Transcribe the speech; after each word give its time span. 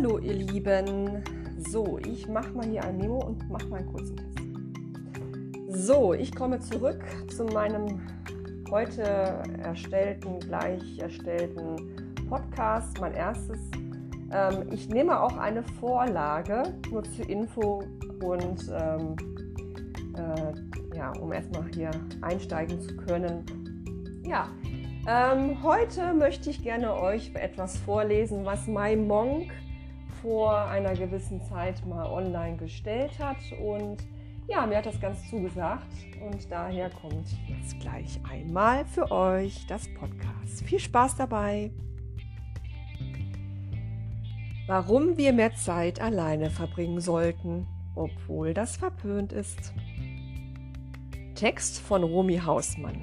Hallo 0.00 0.18
ihr 0.18 0.34
Lieben. 0.34 1.24
So, 1.58 1.98
ich 1.98 2.28
mache 2.28 2.50
mal 2.52 2.64
hier 2.64 2.84
ein 2.84 2.98
Memo 2.98 3.18
und 3.18 3.50
mache 3.50 3.66
mal 3.66 3.78
einen 3.78 3.92
kurzen 3.92 4.16
Test. 4.16 5.86
So, 5.86 6.14
ich 6.14 6.32
komme 6.32 6.60
zurück 6.60 7.00
zu 7.34 7.44
meinem 7.46 8.00
heute 8.70 9.02
erstellten, 9.02 10.38
gleich 10.38 11.00
erstellten 11.00 12.14
Podcast, 12.28 13.00
mein 13.00 13.12
erstes. 13.12 13.58
Ähm, 14.30 14.68
ich 14.70 14.88
nehme 14.88 15.20
auch 15.20 15.36
eine 15.36 15.64
Vorlage, 15.64 16.62
nur 16.92 17.02
zur 17.02 17.28
Info 17.28 17.82
und 18.22 18.72
ähm, 18.72 19.16
äh, 20.14 20.96
ja, 20.96 21.10
um 21.20 21.32
erstmal 21.32 21.68
hier 21.74 21.90
einsteigen 22.20 22.80
zu 22.80 22.96
können. 22.98 23.44
Ja, 24.24 24.48
ähm, 25.08 25.60
heute 25.64 26.14
möchte 26.14 26.50
ich 26.50 26.62
gerne 26.62 26.94
euch 26.94 27.34
etwas 27.34 27.76
vorlesen, 27.78 28.44
was 28.44 28.68
Mai 28.68 28.94
Monk 28.94 29.50
vor 30.22 30.58
einer 30.62 30.94
gewissen 30.94 31.40
Zeit 31.42 31.84
mal 31.86 32.06
online 32.06 32.56
gestellt 32.56 33.18
hat. 33.18 33.38
Und 33.62 33.98
ja, 34.48 34.66
mir 34.66 34.78
hat 34.78 34.86
das 34.86 35.00
ganz 35.00 35.28
zugesagt. 35.28 35.86
Und 36.26 36.50
daher 36.50 36.90
kommt 36.90 37.26
jetzt 37.46 37.78
gleich 37.80 38.18
einmal 38.28 38.84
für 38.86 39.10
euch 39.10 39.66
das 39.66 39.88
Podcast. 39.94 40.64
Viel 40.64 40.80
Spaß 40.80 41.16
dabei! 41.16 41.70
Warum 44.66 45.16
wir 45.16 45.32
mehr 45.32 45.54
Zeit 45.54 45.98
alleine 45.98 46.50
verbringen 46.50 47.00
sollten, 47.00 47.66
obwohl 47.94 48.52
das 48.52 48.76
verpönt 48.76 49.32
ist. 49.32 49.72
Text 51.34 51.80
von 51.80 52.02
Romy 52.02 52.38
Hausmann. 52.38 53.00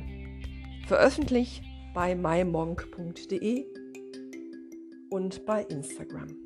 Veröffentlicht 0.86 1.64
bei 1.96 2.14
mymonk.de 2.14 3.66
und 5.10 5.46
bei 5.46 5.64
Instagram. 5.64 6.45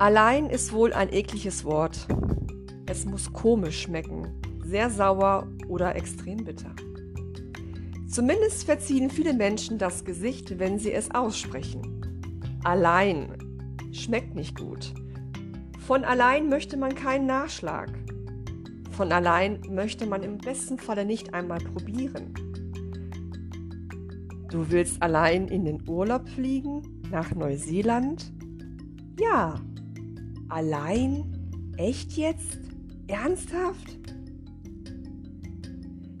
Allein 0.00 0.46
ist 0.46 0.72
wohl 0.72 0.94
ein 0.94 1.12
ekliges 1.12 1.62
Wort. 1.66 2.06
Es 2.86 3.04
muss 3.04 3.30
komisch 3.34 3.82
schmecken, 3.82 4.28
sehr 4.64 4.88
sauer 4.88 5.46
oder 5.68 5.94
extrem 5.94 6.42
bitter. 6.42 6.74
Zumindest 8.08 8.64
verziehen 8.64 9.10
viele 9.10 9.34
Menschen 9.34 9.76
das 9.76 10.06
Gesicht, 10.06 10.58
wenn 10.58 10.78
sie 10.78 10.90
es 10.90 11.10
aussprechen. 11.10 12.00
Allein 12.64 13.36
schmeckt 13.92 14.34
nicht 14.34 14.58
gut. 14.58 14.94
Von 15.86 16.04
allein 16.04 16.48
möchte 16.48 16.78
man 16.78 16.94
keinen 16.94 17.26
Nachschlag. 17.26 17.90
Von 18.92 19.12
allein 19.12 19.60
möchte 19.68 20.06
man 20.06 20.22
im 20.22 20.38
besten 20.38 20.78
Falle 20.78 21.04
nicht 21.04 21.34
einmal 21.34 21.58
probieren. 21.58 22.32
Du 24.50 24.70
willst 24.70 25.02
allein 25.02 25.46
in 25.48 25.66
den 25.66 25.86
Urlaub 25.86 26.26
fliegen? 26.26 27.02
Nach 27.10 27.34
Neuseeland? 27.34 28.32
Ja. 29.20 29.60
Allein? 30.50 31.72
Echt 31.76 32.12
jetzt? 32.12 32.58
Ernsthaft? 33.06 33.98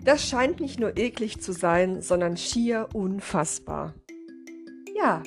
Das 0.04 0.26
scheint 0.26 0.60
nicht 0.60 0.78
nur 0.78 0.96
eklig 0.96 1.40
zu 1.40 1.52
sein, 1.52 2.00
sondern 2.00 2.36
schier 2.36 2.88
unfassbar. 2.94 3.94
Ja, 4.96 5.22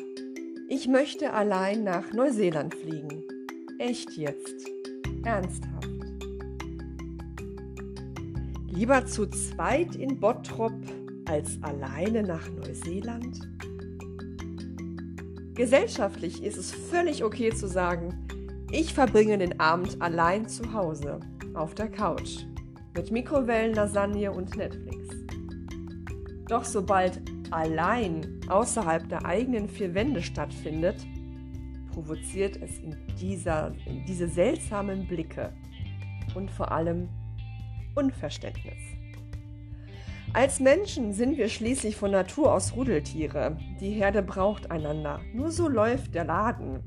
ich 0.70 0.88
möchte 0.88 1.34
allein 1.34 1.84
nach 1.84 2.14
Neuseeland 2.14 2.76
fliegen. 2.76 3.24
Echt 3.78 4.12
jetzt? 4.12 4.68
Ernsthaft? 5.26 5.90
Lieber 8.68 9.06
zu 9.06 9.28
zweit 9.28 9.96
in 9.96 10.18
Bottrop 10.20 10.74
als 11.26 11.62
alleine 11.62 12.24
nach 12.24 12.50
Neuseeland? 12.50 13.42
Gesellschaftlich 15.56 16.42
ist 16.42 16.58
es 16.58 16.72
völlig 16.72 17.24
okay 17.24 17.54
zu 17.54 17.68
sagen, 17.68 18.23
ich 18.74 18.92
verbringe 18.92 19.38
den 19.38 19.60
Abend 19.60 20.02
allein 20.02 20.48
zu 20.50 20.74
Hause, 20.74 21.20
auf 21.54 21.76
der 21.76 21.90
Couch, 21.90 22.40
mit 22.96 23.12
Mikrowellenlasagne 23.12 24.32
und 24.32 24.58
Netflix. 24.58 25.10
Doch 26.48 26.64
sobald 26.64 27.22
allein 27.52 28.42
außerhalb 28.50 29.08
der 29.10 29.26
eigenen 29.26 29.70
vier 29.70 29.94
Wände 29.94 30.24
stattfindet, 30.24 31.06
provoziert 31.94 32.58
es 32.64 32.80
in, 32.80 32.98
dieser, 33.22 33.76
in 33.86 34.04
diese 34.06 34.28
seltsamen 34.28 35.08
Blicke 35.08 35.54
und 36.34 36.50
vor 36.50 36.72
allem 36.72 37.10
Unverständnis. 37.94 38.82
Als 40.34 40.60
Menschen 40.60 41.14
sind 41.14 41.38
wir 41.38 41.48
schließlich 41.48 41.96
von 41.96 42.10
Natur 42.10 42.52
aus 42.52 42.76
Rudeltiere. 42.76 43.56
Die 43.80 43.92
Herde 43.92 44.24
braucht 44.24 44.72
einander. 44.72 45.20
Nur 45.32 45.52
so 45.52 45.68
läuft 45.68 46.16
der 46.16 46.26
Laden. 46.26 46.80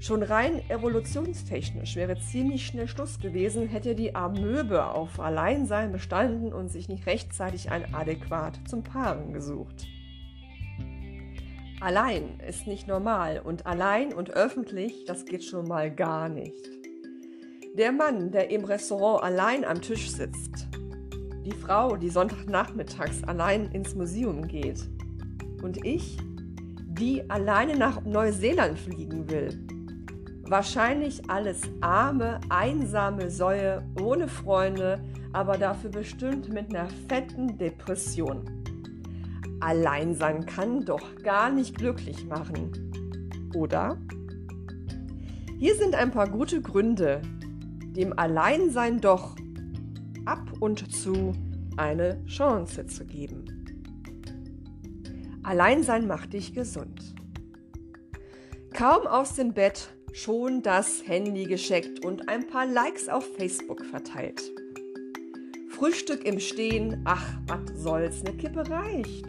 Schon 0.00 0.22
rein 0.22 0.62
evolutionstechnisch 0.70 1.94
wäre 1.94 2.18
ziemlich 2.18 2.66
schnell 2.66 2.88
Schluss 2.88 3.20
gewesen, 3.20 3.68
hätte 3.68 3.94
die 3.94 4.14
Amöbe 4.14 4.86
auf 4.86 5.20
Alleinsein 5.20 5.92
bestanden 5.92 6.54
und 6.54 6.70
sich 6.70 6.88
nicht 6.88 7.06
rechtzeitig 7.06 7.70
ein 7.70 7.94
Adäquat 7.94 8.58
zum 8.66 8.82
Paaren 8.82 9.34
gesucht. 9.34 9.86
Allein 11.82 12.40
ist 12.48 12.66
nicht 12.66 12.88
normal 12.88 13.42
und 13.44 13.66
allein 13.66 14.14
und 14.14 14.30
öffentlich, 14.30 15.04
das 15.04 15.26
geht 15.26 15.44
schon 15.44 15.68
mal 15.68 15.94
gar 15.94 16.30
nicht. 16.30 16.70
Der 17.76 17.92
Mann, 17.92 18.30
der 18.30 18.50
im 18.50 18.64
Restaurant 18.64 19.22
allein 19.22 19.66
am 19.66 19.82
Tisch 19.82 20.10
sitzt, 20.10 20.66
die 21.44 21.52
Frau, 21.52 21.96
die 21.96 22.10
Sonntagnachmittags 22.10 23.22
allein 23.24 23.70
ins 23.72 23.94
Museum 23.94 24.48
geht. 24.48 24.80
Und 25.62 25.84
ich, 25.84 26.16
die 26.86 27.28
alleine 27.28 27.76
nach 27.76 28.02
Neuseeland 28.02 28.78
fliegen 28.78 29.28
will. 29.30 29.66
Wahrscheinlich 30.50 31.30
alles 31.30 31.60
arme, 31.80 32.40
einsame 32.48 33.30
Säue, 33.30 33.84
ohne 34.02 34.26
Freunde, 34.26 35.00
aber 35.32 35.56
dafür 35.56 35.90
bestimmt 35.90 36.52
mit 36.52 36.74
einer 36.74 36.88
fetten 37.08 37.56
Depression. 37.56 38.42
Alleinsein 39.60 40.44
kann 40.46 40.84
doch 40.84 41.14
gar 41.22 41.50
nicht 41.50 41.78
glücklich 41.78 42.26
machen. 42.26 42.72
Oder? 43.54 43.96
Hier 45.60 45.76
sind 45.76 45.94
ein 45.94 46.10
paar 46.10 46.28
gute 46.28 46.60
Gründe, 46.60 47.22
dem 47.94 48.18
Alleinsein 48.18 49.00
doch 49.00 49.36
ab 50.24 50.50
und 50.58 50.92
zu 50.92 51.32
eine 51.76 52.26
Chance 52.26 52.88
zu 52.88 53.06
geben. 53.06 53.44
Alleinsein 55.44 56.08
macht 56.08 56.32
dich 56.32 56.52
gesund. 56.54 57.14
Kaum 58.72 59.06
aus 59.06 59.34
dem 59.34 59.52
Bett, 59.52 59.90
schon 60.12 60.62
das 60.62 61.06
Handy 61.06 61.44
gescheckt 61.44 62.04
und 62.04 62.28
ein 62.28 62.46
paar 62.46 62.66
Likes 62.66 63.08
auf 63.08 63.24
Facebook 63.36 63.84
verteilt. 63.84 64.42
Frühstück 65.68 66.24
im 66.24 66.40
Stehen, 66.40 67.00
ach, 67.04 67.38
was 67.46 67.60
soll's, 67.82 68.22
ne 68.22 68.32
Kippe 68.32 68.68
reicht. 68.68 69.24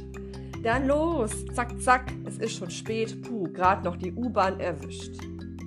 Dann 0.63 0.87
los, 0.87 1.31
zack, 1.55 1.79
zack, 1.81 2.11
es 2.25 2.37
ist 2.37 2.57
schon 2.57 2.69
spät, 2.69 3.21
puh, 3.21 3.47
grad 3.51 3.83
noch 3.83 3.97
die 3.97 4.11
U-Bahn 4.11 4.59
erwischt. 4.59 5.15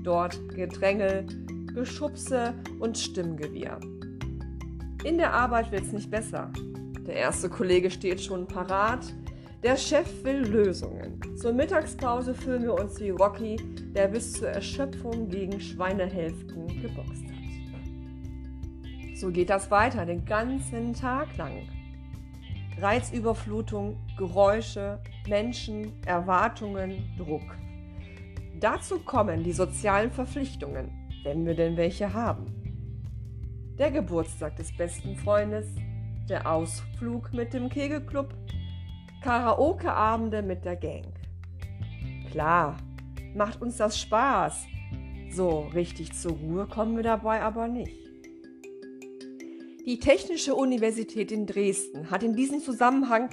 Dort 0.03 0.39
Gedränge, 0.55 1.27
Geschubse 1.75 2.55
und 2.79 2.97
Stimmgewirr. 2.97 3.81
In 5.05 5.19
der 5.19 5.33
Arbeit 5.33 5.73
wird 5.73 5.83
es 5.83 5.93
nicht 5.93 6.11
besser. 6.11 6.53
Der 7.07 7.17
erste 7.17 7.49
Kollege 7.49 7.91
steht 7.91 8.21
schon 8.21 8.47
parat. 8.47 9.05
Der 9.65 9.77
Chef 9.77 10.23
will 10.23 10.47
Lösungen. 10.47 11.21
Zur 11.37 11.53
Mittagspause 11.53 12.35
fühlen 12.35 12.65
wir 12.65 12.75
uns 12.75 13.01
wie 13.01 13.11
Rocky, 13.11 13.57
der 13.97 14.09
bis 14.09 14.35
zur 14.35 14.49
Erschöpfung 14.49 15.29
gegen 15.29 15.59
Schweinehälften 15.59 16.67
geboxt 16.83 17.25
hat. 17.25 19.17
So 19.17 19.31
geht 19.31 19.49
das 19.49 19.71
weiter 19.71 20.05
den 20.05 20.25
ganzen 20.27 20.93
Tag 20.93 21.35
lang. 21.39 21.67
Reizüberflutung, 22.79 23.97
Geräusche, 24.19 25.01
Menschen, 25.27 25.93
Erwartungen, 26.05 27.03
Druck. 27.17 27.57
Dazu 28.60 28.99
kommen 28.99 29.43
die 29.43 29.53
sozialen 29.53 30.10
Verpflichtungen, 30.10 30.91
wenn 31.25 31.47
wir 31.47 31.55
denn 31.55 31.77
welche 31.77 32.13
haben 32.13 32.65
der 33.78 33.91
Geburtstag 33.91 34.57
des 34.57 34.77
besten 34.77 35.17
Freundes, 35.17 35.67
der 36.28 36.51
Ausflug 36.51 37.33
mit 37.33 37.53
dem 37.53 37.69
Kegelclub, 37.69 38.33
Karaoke-Abende 39.24 40.42
mit 40.42 40.65
der 40.65 40.76
Gang. 40.76 41.06
Klar, 42.30 42.76
macht 43.34 43.62
uns 43.62 43.78
das 43.78 43.98
Spaß. 43.98 44.66
So 45.30 45.60
richtig 45.74 46.12
zur 46.12 46.32
Ruhe 46.32 46.66
kommen 46.66 46.97
wir 46.97 47.03
dabei 47.03 47.41
aber 47.41 47.66
nicht. 47.66 47.97
Die 49.86 49.98
Technische 49.98 50.54
Universität 50.54 51.32
in 51.32 51.47
Dresden 51.47 52.10
hat 52.10 52.22
in 52.22 52.36
diesem 52.36 52.60
Zusammenhang 52.60 53.30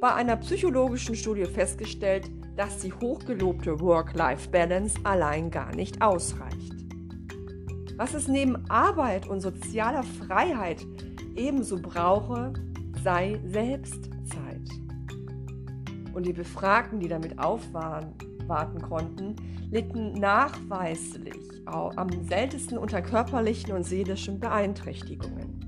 bei 0.00 0.12
einer 0.14 0.36
psychologischen 0.38 1.14
Studie 1.14 1.44
festgestellt, 1.44 2.30
dass 2.56 2.78
die 2.78 2.92
hochgelobte 2.92 3.80
Work-Life-Balance 3.80 5.00
allein 5.04 5.50
gar 5.50 5.74
nicht 5.74 6.00
ausreicht 6.02 6.74
was 7.96 8.14
es 8.14 8.28
neben 8.28 8.68
Arbeit 8.68 9.28
und 9.28 9.40
sozialer 9.40 10.02
Freiheit 10.02 10.84
ebenso 11.36 11.80
brauche, 11.80 12.52
sei 13.02 13.40
Selbstzeit. 13.46 14.13
Und 16.14 16.26
die 16.26 16.32
Befragten, 16.32 17.00
die 17.00 17.08
damit 17.08 17.38
aufwarten, 17.38 18.14
warten 18.46 18.80
konnten, 18.80 19.34
litten 19.70 20.12
nachweislich 20.12 21.34
am 21.66 22.08
seltensten 22.28 22.78
unter 22.78 23.02
körperlichen 23.02 23.72
und 23.72 23.84
seelischen 23.84 24.38
Beeinträchtigungen. 24.38 25.60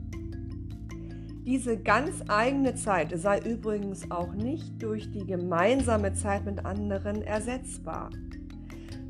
Diese 1.45 1.79
ganz 1.79 2.23
eigene 2.29 2.75
Zeit 2.75 3.13
sei 3.19 3.39
übrigens 3.39 4.11
auch 4.11 4.33
nicht 4.35 4.83
durch 4.83 5.11
die 5.11 5.25
gemeinsame 5.25 6.13
Zeit 6.13 6.45
mit 6.45 6.65
anderen 6.65 7.23
ersetzbar. 7.23 8.11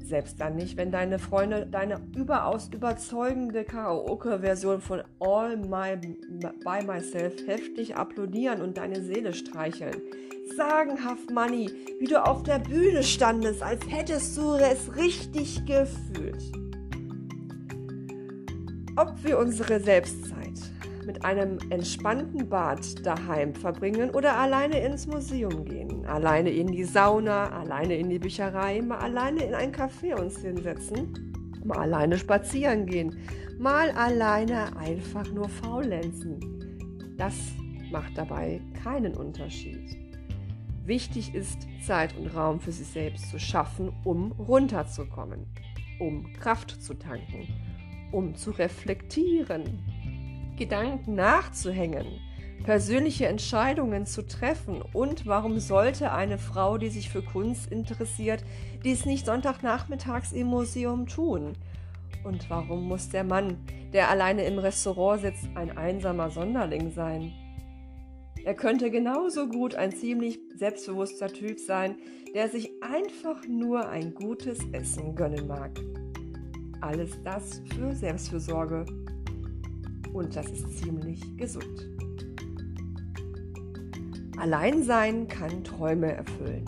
Selbst 0.09 0.41
dann 0.41 0.55
nicht, 0.55 0.77
wenn 0.77 0.93
deine 0.93 1.19
Freunde 1.19 1.67
deine 1.67 2.01
überaus 2.17 2.71
überzeugende 2.73 3.65
Karaoke-Version 3.65 4.81
von 4.81 5.03
All 5.19 5.57
My 5.57 5.97
By 5.97 6.87
Myself 6.87 7.35
heftig 7.49 7.97
applaudieren 7.97 8.63
und 8.63 8.77
deine 8.77 9.03
Seele 9.03 9.35
streicheln. 9.35 10.01
Sagenhaft, 10.57 11.29
Money, 11.33 11.69
wie 11.99 12.07
du 12.07 12.25
auf 12.25 12.45
der 12.45 12.61
Bühne 12.61 13.03
standest, 13.03 13.65
als 13.65 13.81
hättest 13.91 14.39
du 14.39 14.55
es 14.55 14.95
richtig 14.95 15.67
gefühlt. 15.67 16.53
Ob 18.95 19.13
wir 19.25 19.41
unsere 19.41 19.81
Selbstzeit 19.81 20.55
mit 21.07 21.25
einem 21.25 21.59
entspannten 21.71 22.49
Bad 22.49 23.07
daheim 23.07 23.55
verbringen 23.55 24.11
oder 24.11 24.37
alleine 24.37 24.81
ins 24.85 25.07
Museum 25.07 25.65
gehen, 25.65 26.05
alleine 26.05 26.51
in 26.51 26.67
die 26.67 26.85
Sauna, 26.85 27.49
alleine 27.51 27.97
in 27.97 28.11
die 28.11 28.19
Bücherei, 28.19 28.83
mal 28.83 28.99
alleine 28.99 29.45
in 29.45 29.55
ein 29.55 29.73
Café 29.73 30.21
uns 30.21 30.39
hinsetzen, 30.39 31.63
mal 31.65 31.79
alleine 31.79 32.19
spazieren 32.19 32.87
gehen, 32.87 33.17
mal 33.59 33.91
alleine 33.93 34.77
einfach 34.77 35.31
nur 35.33 35.49
faulenzen. 35.49 37.15
Das 37.17 37.35
macht 37.93 38.19
dabei 38.19 38.61
keinen 38.83 39.17
Unterschied. 39.17 39.97
Wichtig 40.85 41.35
ist, 41.35 41.67
Zeit 41.85 42.17
und 42.17 42.29
Raum 42.29 42.59
für 42.61 42.73
sich 42.73 42.89
selbst 42.89 43.31
zu 43.31 43.39
schaffen, 43.39 43.93
um 44.05 44.33
runterzukommen, 44.33 45.47
um 46.01 46.33
Kraft 46.35 46.83
zu 46.83 46.95
tanken, 46.95 47.47
um 48.13 48.35
zu 48.35 48.51
reflektieren, 48.51 49.81
Gedanken 50.57 51.15
nachzuhängen, 51.15 52.07
persönliche 52.65 53.27
Entscheidungen 53.27 54.07
zu 54.07 54.27
treffen 54.27 54.83
und 54.93 55.27
warum 55.27 55.61
sollte 55.61 56.13
eine 56.13 56.39
Frau, 56.39 56.79
die 56.79 56.89
sich 56.89 57.11
für 57.11 57.23
Kunst 57.23 57.71
interessiert, 57.71 58.43
dies 58.85 59.07
nicht 59.07 59.27
Sonntagnachmittags 59.27 60.33
im 60.33 60.49
Museum 60.49 61.07
tun? 61.07 61.53
Und 62.25 62.51
warum 62.51 62.89
muss 62.89 63.09
der 63.09 63.23
Mann, 63.23 63.59
der 63.93 64.11
alleine 64.11 64.45
im 64.45 64.59
Restaurant 64.59 65.21
sitzt, 65.21 65.49
ein 65.55 65.77
einsamer 65.77 66.31
Sonderling 66.31 66.91
sein? 66.91 67.33
Er 68.45 68.55
könnte 68.55 68.91
genauso 68.91 69.49
gut 69.49 69.75
ein 69.75 69.93
ziemlich 69.93 70.39
selbstbewusster 70.55 71.29
Typ 71.29 71.59
sein, 71.59 71.97
der 72.35 72.49
sich 72.49 72.71
einfach 72.81 73.47
nur 73.49 73.89
ein 73.89 74.15
gutes 74.15 74.59
Essen 74.73 75.15
gönnen 75.15 75.47
mag. 75.47 75.73
Alles 76.81 77.11
das 77.25 77.61
für 77.75 77.95
Selbstfürsorge 77.95 78.87
und 80.17 80.35
das 80.35 80.47
ist 80.47 80.79
ziemlich 80.79 81.37
gesund. 81.37 81.87
Alleinsein 84.39 85.29
kann 85.29 85.65
Träume 85.65 86.13
erfüllen. 86.13 86.65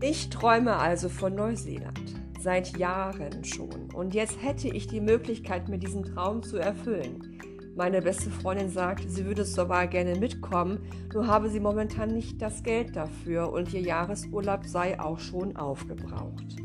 Ich 0.00 0.28
träume 0.28 0.76
also 0.76 1.08
von 1.08 1.34
Neuseeland 1.34 2.14
seit 2.40 2.76
Jahren 2.76 3.44
schon 3.44 3.90
und 3.94 4.12
jetzt 4.12 4.42
hätte 4.42 4.68
ich 4.68 4.86
die 4.86 5.00
Möglichkeit, 5.00 5.68
mir 5.68 5.78
diesen 5.78 6.02
Traum 6.02 6.42
zu 6.42 6.58
erfüllen. 6.58 7.40
Meine 7.76 8.02
beste 8.02 8.30
Freundin 8.30 8.68
sagt, 8.68 9.10
sie 9.10 9.24
würde 9.24 9.44
sogar 9.44 9.86
gerne 9.86 10.16
mitkommen, 10.16 10.78
nur 11.12 11.26
habe 11.26 11.48
sie 11.48 11.58
momentan 11.58 12.10
nicht 12.10 12.40
das 12.40 12.62
Geld 12.62 12.94
dafür 12.94 13.52
und 13.52 13.72
ihr 13.72 13.80
Jahresurlaub 13.80 14.66
sei 14.66 15.00
auch 15.00 15.18
schon 15.18 15.56
aufgebraucht. 15.56 16.56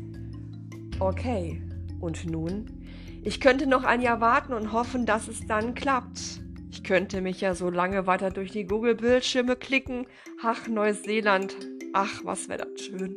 Okay, 1.00 1.62
und 1.98 2.30
nun? 2.30 2.79
Ich 3.22 3.40
könnte 3.40 3.66
noch 3.66 3.84
ein 3.84 4.00
Jahr 4.00 4.22
warten 4.22 4.54
und 4.54 4.72
hoffen, 4.72 5.04
dass 5.04 5.28
es 5.28 5.46
dann 5.46 5.74
klappt. 5.74 6.40
Ich 6.70 6.82
könnte 6.84 7.20
mich 7.20 7.42
ja 7.42 7.54
so 7.54 7.68
lange 7.68 8.06
weiter 8.06 8.30
durch 8.30 8.50
die 8.50 8.64
Google-Bildschirme 8.64 9.56
klicken. 9.56 10.06
Ach, 10.42 10.66
Neuseeland. 10.68 11.54
Ach, 11.92 12.24
was 12.24 12.48
wäre 12.48 12.66
das 12.66 12.86
schön. 12.86 13.16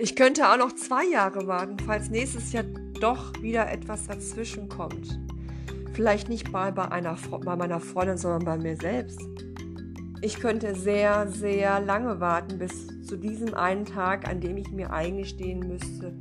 Ich 0.00 0.16
könnte 0.16 0.48
auch 0.48 0.56
noch 0.56 0.72
zwei 0.72 1.04
Jahre 1.04 1.46
warten, 1.46 1.76
falls 1.78 2.10
nächstes 2.10 2.52
Jahr 2.52 2.64
doch 3.00 3.40
wieder 3.40 3.70
etwas 3.70 4.08
dazwischen 4.08 4.68
kommt. 4.68 5.20
Vielleicht 5.92 6.28
nicht 6.28 6.50
bei, 6.50 6.72
bei, 6.72 6.90
einer, 6.90 7.16
bei 7.44 7.54
meiner 7.54 7.78
Freundin, 7.78 8.16
sondern 8.16 8.44
bei 8.44 8.58
mir 8.58 8.76
selbst. 8.76 9.20
Ich 10.22 10.40
könnte 10.40 10.74
sehr, 10.74 11.28
sehr 11.28 11.80
lange 11.80 12.18
warten 12.18 12.58
bis 12.58 12.88
zu 13.06 13.16
diesem 13.16 13.54
einen 13.54 13.84
Tag, 13.84 14.28
an 14.28 14.40
dem 14.40 14.56
ich 14.56 14.70
mir 14.72 14.92
eingestehen 14.92 15.60
müsste, 15.60 16.14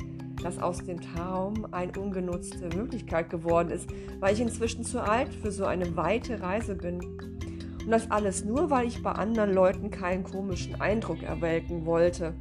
dass 0.43 0.59
aus 0.59 0.79
dem 0.79 0.99
Traum 1.01 1.67
eine 1.71 1.91
ungenutzte 1.93 2.69
Möglichkeit 2.75 3.29
geworden 3.29 3.69
ist, 3.71 3.89
weil 4.19 4.33
ich 4.33 4.41
inzwischen 4.41 4.83
zu 4.83 5.01
alt 5.01 5.33
für 5.33 5.51
so 5.51 5.65
eine 5.65 5.95
weite 5.95 6.41
Reise 6.41 6.75
bin. 6.75 6.99
Und 7.83 7.89
das 7.89 8.09
alles 8.11 8.45
nur, 8.45 8.69
weil 8.69 8.87
ich 8.87 9.01
bei 9.01 9.11
anderen 9.11 9.53
Leuten 9.53 9.89
keinen 9.89 10.23
komischen 10.23 10.79
Eindruck 10.79 11.23
erwelken 11.23 11.85
wollte. 11.85 12.33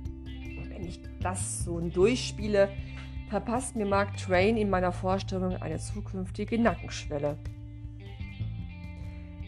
Wenn 0.69 0.85
ich 0.85 1.01
das 1.21 1.65
so 1.65 1.81
durchspiele, 1.81 2.69
verpasst 3.29 3.77
mir 3.77 3.87
Mark 3.87 4.17
Twain 4.17 4.57
in 4.57 4.71
meiner 4.71 4.93
Vorstellung 4.93 5.57
eine 5.57 5.79
zukünftige 5.79 6.59
Nackenschwelle. 6.59 7.39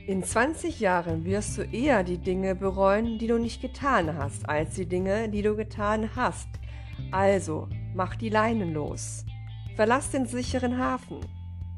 In 0.06 0.24
20 0.24 0.80
Jahren 0.80 1.24
wirst 1.24 1.56
du 1.56 1.62
eher 1.62 2.02
die 2.02 2.18
Dinge 2.18 2.54
bereuen, 2.54 3.18
die 3.18 3.26
du 3.26 3.38
nicht 3.38 3.62
getan 3.62 4.16
hast, 4.16 4.48
als 4.48 4.74
die 4.74 4.86
Dinge, 4.86 5.28
die 5.28 5.42
du 5.42 5.54
getan 5.54 6.10
hast. 6.16 6.48
Also, 7.12 7.68
Mach 8.00 8.16
die 8.16 8.30
Leinen 8.30 8.72
los. 8.72 9.26
Verlass 9.76 10.10
den 10.10 10.24
sicheren 10.24 10.78
Hafen. 10.78 11.20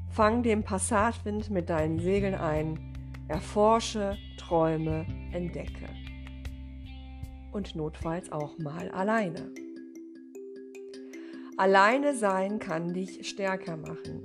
Fang 0.09 0.45
den 0.45 0.63
Passatwind 0.63 1.51
mit 1.51 1.69
deinen 1.69 1.99
Segeln 1.99 2.37
ein. 2.37 2.79
Erforsche, 3.27 4.17
träume, 4.39 5.05
entdecke. 5.33 5.89
Und 7.51 7.75
notfalls 7.75 8.31
auch 8.31 8.57
mal 8.59 8.89
alleine. 8.93 9.51
Alleine 11.57 12.15
sein 12.15 12.61
kann 12.61 12.95
dich 12.95 13.29
stärker 13.29 13.77
machen. 13.77 14.23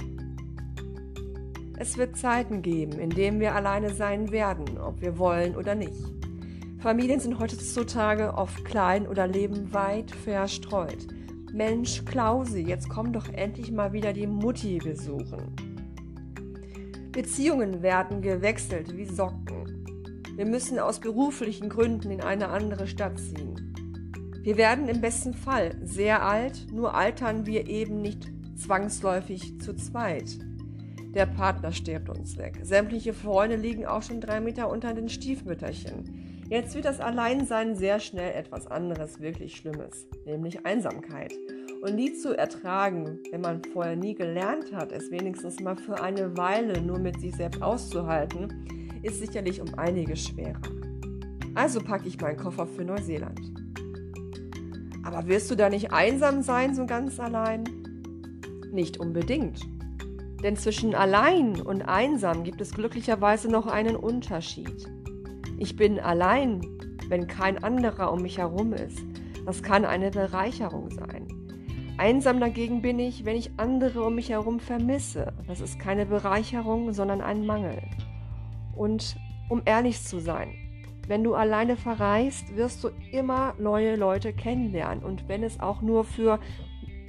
Es 1.79 1.97
wird 1.97 2.15
Zeiten 2.15 2.61
geben, 2.61 2.99
in 2.99 3.09
denen 3.09 3.39
wir 3.39 3.55
alleine 3.55 3.91
sein 3.91 4.29
werden, 4.29 4.77
ob 4.77 5.01
wir 5.01 5.17
wollen 5.17 5.55
oder 5.55 5.73
nicht. 5.73 6.05
Familien 6.77 7.19
sind 7.19 7.39
heutzutage 7.39 8.35
oft 8.35 8.63
klein 8.65 9.07
oder 9.07 9.25
leben 9.25 9.73
weit 9.73 10.11
verstreut. 10.11 11.16
Mensch, 11.57 12.05
Klausi, 12.05 12.59
jetzt 12.59 12.87
komm 12.87 13.11
doch 13.11 13.29
endlich 13.29 13.71
mal 13.71 13.91
wieder 13.91 14.13
die 14.13 14.27
Mutti 14.27 14.77
besuchen. 14.77 15.55
Beziehungen 17.11 17.81
werden 17.81 18.21
gewechselt 18.21 18.95
wie 18.95 19.05
Socken. 19.05 19.83
Wir 20.35 20.45
müssen 20.45 20.77
aus 20.77 20.99
beruflichen 20.99 21.67
Gründen 21.67 22.11
in 22.11 22.21
eine 22.21 22.49
andere 22.49 22.85
Stadt 22.85 23.17
ziehen. 23.17 23.73
Wir 24.43 24.55
werden 24.57 24.87
im 24.87 25.01
besten 25.01 25.33
Fall 25.33 25.75
sehr 25.83 26.23
alt, 26.23 26.67
nur 26.71 26.93
altern 26.93 27.47
wir 27.47 27.67
eben 27.67 28.03
nicht 28.03 28.31
zwangsläufig 28.55 29.59
zu 29.59 29.75
zweit. 29.75 30.37
Der 31.15 31.25
Partner 31.25 31.71
stirbt 31.71 32.09
uns 32.09 32.37
weg. 32.37 32.59
Sämtliche 32.61 33.15
Freunde 33.15 33.55
liegen 33.55 33.87
auch 33.87 34.03
schon 34.03 34.21
drei 34.21 34.41
Meter 34.41 34.69
unter 34.69 34.93
den 34.93 35.09
Stiefmütterchen. 35.09 36.16
Jetzt 36.49 36.75
wird 36.75 36.85
das 36.85 37.01
Alleinsein 37.01 37.75
sehr 37.75 37.99
schnell 37.99 38.33
etwas 38.33 38.67
anderes, 38.67 39.19
wirklich 39.19 39.57
Schlimmes, 39.57 40.07
nämlich 40.25 40.65
Einsamkeit. 40.65 41.33
Und 41.81 41.97
die 41.97 42.13
zu 42.13 42.37
ertragen, 42.37 43.19
wenn 43.31 43.41
man 43.41 43.61
vorher 43.65 43.97
nie 43.97 44.15
gelernt 44.15 44.73
hat, 44.73 44.93
es 44.93 45.11
wenigstens 45.11 45.59
mal 45.59 45.75
für 45.75 46.01
eine 46.01 46.37
Weile 46.37 46.81
nur 46.81 46.99
mit 46.99 47.19
sich 47.19 47.35
selbst 47.35 47.61
auszuhalten, 47.61 48.65
ist 49.03 49.19
sicherlich 49.19 49.59
um 49.59 49.77
einiges 49.77 50.25
schwerer. 50.25 50.61
Also 51.53 51.81
packe 51.81 52.07
ich 52.07 52.19
meinen 52.21 52.37
Koffer 52.37 52.65
für 52.65 52.85
Neuseeland. 52.85 53.41
Aber 55.03 55.27
wirst 55.27 55.51
du 55.51 55.55
da 55.55 55.69
nicht 55.69 55.91
einsam 55.91 56.41
sein, 56.43 56.73
so 56.73 56.85
ganz 56.85 57.19
allein? 57.19 57.65
Nicht 58.71 58.99
unbedingt. 59.01 59.59
Denn 60.43 60.55
zwischen 60.55 60.95
allein 60.95 61.59
und 61.59 61.81
einsam 61.81 62.45
gibt 62.45 62.61
es 62.61 62.71
glücklicherweise 62.71 63.49
noch 63.49 63.67
einen 63.67 63.97
Unterschied. 63.97 64.96
Ich 65.59 65.75
bin 65.75 65.99
allein, 65.99 66.61
wenn 67.09 67.25
kein 67.25 67.63
anderer 67.63 68.11
um 68.11 68.21
mich 68.21 68.37
herum 68.37 68.73
ist. 68.73 68.99
Das 69.45 69.63
kann 69.63 69.85
eine 69.85 70.11
Bereicherung 70.11 70.91
sein. 70.91 71.27
Einsam 71.97 72.39
dagegen 72.39 72.83
bin 72.83 72.99
ich, 72.99 73.25
wenn 73.25 73.35
ich 73.35 73.49
andere 73.57 74.03
um 74.03 74.13
mich 74.15 74.29
herum 74.29 74.59
vermisse. 74.59 75.33
Das 75.47 75.59
ist 75.59 75.79
keine 75.79 76.05
Bereicherung, 76.05 76.93
sondern 76.93 77.21
ein 77.21 77.45
Mangel. 77.47 77.81
Und 78.75 79.17
um 79.49 79.63
ehrlich 79.65 80.03
zu 80.03 80.19
sein, 80.19 80.53
wenn 81.07 81.23
du 81.23 81.33
alleine 81.33 81.75
verreist, 81.75 82.55
wirst 82.55 82.83
du 82.83 82.89
immer 83.11 83.55
neue 83.57 83.95
Leute 83.95 84.33
kennenlernen. 84.33 85.03
Und 85.03 85.27
wenn 85.27 85.41
es 85.41 85.59
auch 85.59 85.81
nur 85.81 86.03
für 86.03 86.39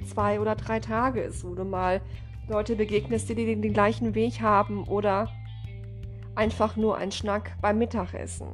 zwei 0.05 0.39
oder 0.39 0.55
drei 0.55 0.79
Tage 0.79 1.21
ist, 1.21 1.43
wo 1.43 1.53
du 1.53 1.65
mal 1.65 2.01
Leute 2.47 2.75
begegnest, 2.75 3.29
die 3.29 3.35
den, 3.35 3.61
den 3.61 3.73
gleichen 3.73 4.15
Weg 4.15 4.41
haben 4.41 4.85
oder 4.85 5.29
einfach 6.39 6.77
nur 6.77 6.95
ein 6.95 7.11
Schnack 7.11 7.57
beim 7.61 7.79
Mittagessen. 7.79 8.47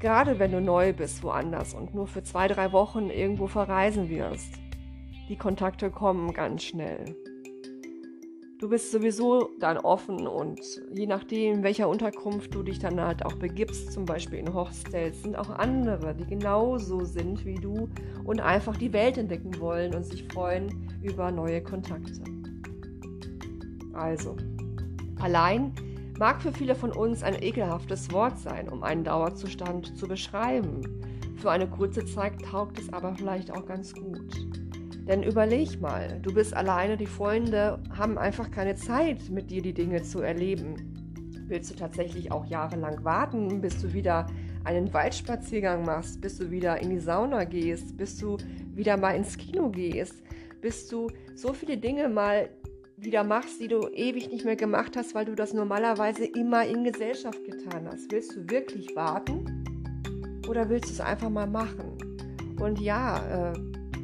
Gerade 0.00 0.40
wenn 0.40 0.50
du 0.50 0.60
neu 0.60 0.92
bist 0.92 1.22
woanders 1.22 1.72
und 1.72 1.94
nur 1.94 2.08
für 2.08 2.24
zwei, 2.24 2.48
drei 2.48 2.72
Wochen 2.72 3.10
irgendwo 3.10 3.46
verreisen 3.46 4.08
wirst. 4.08 4.54
Die 5.28 5.36
Kontakte 5.36 5.90
kommen 5.90 6.32
ganz 6.32 6.64
schnell. 6.64 7.14
Du 8.58 8.68
bist 8.68 8.90
sowieso 8.90 9.50
dann 9.60 9.78
offen 9.78 10.26
und 10.26 10.60
je 10.92 11.06
nachdem, 11.06 11.58
in 11.58 11.62
welcher 11.62 11.88
Unterkunft 11.88 12.52
du 12.52 12.64
dich 12.64 12.80
dann 12.80 13.00
halt 13.00 13.24
auch 13.24 13.34
begibst, 13.34 13.92
zum 13.92 14.04
Beispiel 14.04 14.40
in 14.40 14.52
Hostels, 14.52 15.22
sind 15.22 15.36
auch 15.36 15.48
andere, 15.48 16.12
die 16.16 16.26
genauso 16.26 17.04
sind 17.04 17.44
wie 17.46 17.54
du 17.54 17.88
und 18.24 18.40
einfach 18.40 18.76
die 18.76 18.92
Welt 18.92 19.16
entdecken 19.16 19.60
wollen 19.60 19.94
und 19.94 20.04
sich 20.04 20.24
freuen 20.24 20.88
über 21.02 21.30
neue 21.30 21.62
Kontakte. 21.62 22.24
Also, 23.92 24.36
allein 25.20 25.72
mag 26.20 26.42
für 26.42 26.52
viele 26.52 26.74
von 26.74 26.92
uns 26.92 27.22
ein 27.22 27.42
ekelhaftes 27.42 28.12
Wort 28.12 28.38
sein, 28.38 28.68
um 28.68 28.82
einen 28.82 29.04
Dauerzustand 29.04 29.96
zu 29.96 30.06
beschreiben. 30.06 30.82
Für 31.36 31.50
eine 31.50 31.66
kurze 31.66 32.04
Zeit 32.04 32.42
taugt 32.42 32.78
es 32.78 32.92
aber 32.92 33.14
vielleicht 33.14 33.50
auch 33.50 33.64
ganz 33.64 33.94
gut. 33.94 34.46
Denn 35.08 35.22
überleg 35.22 35.80
mal, 35.80 36.20
du 36.20 36.34
bist 36.34 36.54
alleine, 36.54 36.98
die 36.98 37.06
Freunde 37.06 37.82
haben 37.96 38.18
einfach 38.18 38.50
keine 38.50 38.74
Zeit, 38.74 39.30
mit 39.30 39.50
dir 39.50 39.62
die 39.62 39.72
Dinge 39.72 40.02
zu 40.02 40.20
erleben. 40.20 40.74
Willst 41.46 41.70
du 41.70 41.74
tatsächlich 41.74 42.30
auch 42.30 42.44
jahrelang 42.44 43.02
warten, 43.02 43.62
bis 43.62 43.80
du 43.80 43.94
wieder 43.94 44.26
einen 44.64 44.92
Waldspaziergang 44.92 45.86
machst, 45.86 46.20
bis 46.20 46.36
du 46.36 46.50
wieder 46.50 46.82
in 46.82 46.90
die 46.90 47.00
Sauna 47.00 47.44
gehst, 47.44 47.96
bis 47.96 48.18
du 48.18 48.36
wieder 48.74 48.98
mal 48.98 49.16
ins 49.16 49.38
Kino 49.38 49.70
gehst, 49.70 50.22
bis 50.60 50.86
du 50.86 51.10
so 51.34 51.54
viele 51.54 51.78
Dinge 51.78 52.10
mal 52.10 52.50
wieder 53.02 53.24
machst, 53.24 53.60
die 53.60 53.68
du 53.68 53.88
ewig 53.88 54.30
nicht 54.30 54.44
mehr 54.44 54.56
gemacht 54.56 54.96
hast, 54.96 55.14
weil 55.14 55.24
du 55.24 55.34
das 55.34 55.54
normalerweise 55.54 56.24
immer 56.24 56.66
in 56.66 56.84
Gesellschaft 56.84 57.44
getan 57.44 57.88
hast. 57.90 58.10
Willst 58.12 58.36
du 58.36 58.48
wirklich 58.50 58.94
warten 58.94 59.64
oder 60.48 60.68
willst 60.68 60.88
du 60.90 60.94
es 60.94 61.00
einfach 61.00 61.30
mal 61.30 61.46
machen? 61.46 61.98
Und 62.60 62.80
ja, 62.80 63.52
äh, 63.52 63.58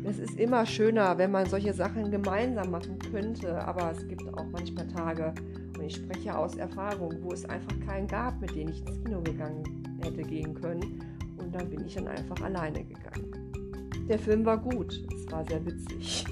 es 0.04 0.18
ist 0.18 0.38
immer 0.38 0.64
schöner, 0.64 1.18
wenn 1.18 1.30
man 1.30 1.46
solche 1.46 1.74
Sachen 1.74 2.10
gemeinsam 2.10 2.70
machen 2.70 2.98
könnte, 3.10 3.60
aber 3.62 3.90
es 3.90 4.06
gibt 4.06 4.22
auch 4.34 4.46
manchmal 4.52 4.86
Tage, 4.88 5.34
und 5.76 5.84
ich 5.84 5.96
spreche 5.96 6.36
aus 6.36 6.56
Erfahrung, 6.56 7.14
wo 7.22 7.32
es 7.32 7.44
einfach 7.44 7.78
keinen 7.86 8.06
gab, 8.06 8.40
mit 8.40 8.54
dem 8.54 8.68
ich 8.68 8.80
ins 8.86 9.02
Kino 9.02 9.20
gegangen 9.20 9.62
hätte 10.02 10.22
gehen 10.22 10.54
können. 10.54 11.00
Und 11.36 11.54
dann 11.54 11.68
bin 11.68 11.84
ich 11.84 11.94
dann 11.94 12.08
einfach 12.08 12.40
alleine 12.40 12.84
gegangen. 12.84 14.06
Der 14.08 14.18
Film 14.18 14.44
war 14.46 14.58
gut, 14.58 15.04
es 15.14 15.30
war 15.30 15.44
sehr 15.44 15.64
witzig. 15.66 16.24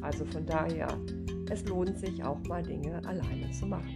Also 0.00 0.24
von 0.24 0.44
daher, 0.46 0.88
es 1.52 1.64
lohnt 1.66 1.98
sich 1.98 2.24
auch 2.24 2.42
mal 2.44 2.62
Dinge 2.62 2.96
alleine 3.04 3.50
zu 3.50 3.66
machen. 3.66 3.91